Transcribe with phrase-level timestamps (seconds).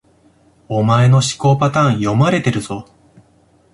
[0.67, 2.87] お前の思考パターン、読まれてるぞ